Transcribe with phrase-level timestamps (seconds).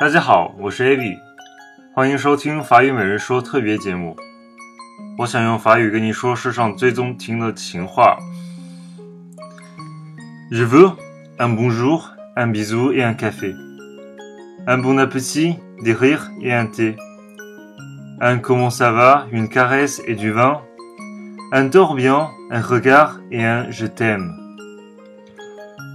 [0.00, 1.18] 大家好，我是 Avi，
[1.94, 4.16] 欢迎收听法语每日说特别节目。
[5.18, 8.16] 我想用法语跟你说世上最动听的情话。
[10.50, 10.92] Je veux
[11.36, 13.54] un bonjour, un bisou et un café.
[14.66, 16.96] Un bon appétit, des rires et un thé.
[18.22, 20.62] Un comment ça va, une caresse et du vin.
[21.52, 24.30] Un dors bien, un regard et un je t'aime.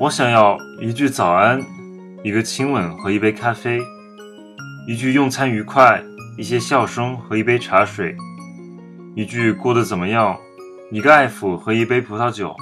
[0.00, 1.60] 我想要一句早安，
[2.22, 3.80] 一个亲吻和一杯咖啡，
[4.86, 6.02] 一句用餐愉快，
[6.36, 8.14] 一些笑声和一杯茶水，
[9.14, 10.36] 一句过得怎么样，
[10.90, 12.54] 一个爱抚和一杯葡萄酒，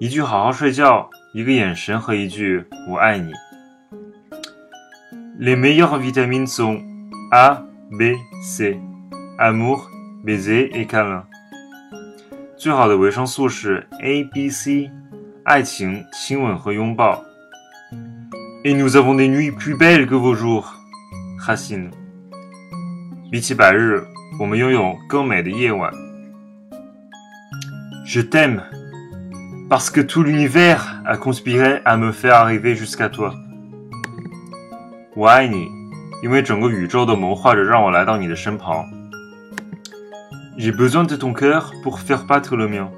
[0.00, 3.30] 一句好好睡觉，一个眼神和一句我爱你。
[5.38, 6.82] Les meilleures vitamines sont
[7.30, 7.58] A,
[7.96, 8.80] B, C.
[9.38, 9.80] Amour,
[10.24, 11.22] baiser et câlin.
[12.56, 14.90] 最好的维生素是 A、B、C，
[15.44, 17.22] 爱情、亲吻和拥抱。
[18.63, 20.73] Et nous avons des nuits plus belles que vos jours,
[21.39, 21.91] Racine.
[23.31, 24.03] 比起白日，
[24.39, 25.91] 我们拥有更美的夜晚。
[28.05, 28.61] Je t'aime
[29.69, 33.33] parce que tout l'univers a conspiré à me faire arriver jusqu'à toi.
[35.15, 35.67] 我爱你，
[36.23, 38.83] 因为整个宇宙都谋划着让我来到你的身旁。
[40.57, 42.89] J'ai besoin de ton cœur pour faire battre le mien.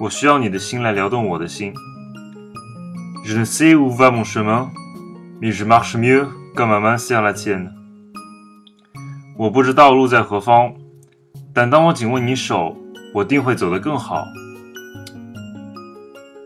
[0.00, 1.72] 我需要你的心来撩动我的心。
[3.29, 4.71] Je ne sais où va mon chemin,
[5.41, 7.73] mais je marche mieux quand ma main serre la tienne.
[9.35, 10.73] 我不知道路在何方，
[11.53, 12.77] 但当我紧握你手，
[13.13, 14.23] 我定会走得更好。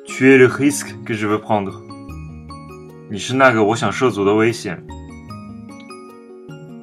[0.08, 1.72] Tu es le risque que je veux prendre.
[3.12, 4.84] 你是那个我想涉足的危险。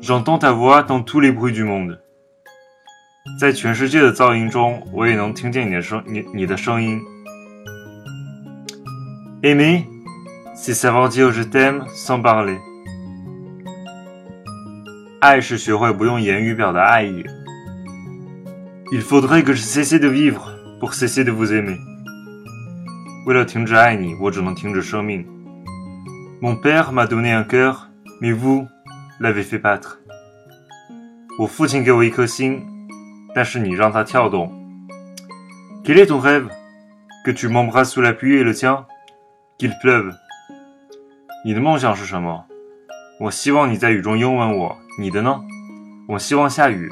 [0.00, 1.98] J'entends ta voix dans tous les bruits du monde.
[3.40, 7.00] 在全世界的噪音中，我也能听见你的声，你你的声音。
[9.43, 9.87] Aimer,
[10.55, 12.57] c'est savoir dire je t'aime sans parler.
[15.19, 17.23] 爱是学会不用言语表达爱意。
[18.91, 21.77] Il faudrait que je cesse de vivre pour cesser de vous aimer.
[23.25, 25.25] 为了停止爱你，我只能停止生命。
[26.41, 27.89] Mon père m'a donné un cœur,
[28.19, 28.67] mais vous
[29.19, 29.97] l'avez fait battre.
[31.39, 32.61] 我父亲给我一颗心，
[33.33, 34.51] 但是你让它跳动。
[35.85, 36.49] Quel est ton rêve?
[37.25, 38.85] Que tu m'embrasses sous la pluie et le tien?
[39.58, 40.14] Qu'il pleuve.
[41.44, 42.46] 你的梦想是什么？
[43.18, 44.76] 我希望你在雨中拥吻我。
[45.00, 45.40] 你的呢？
[46.10, 46.88] 我希望下雨。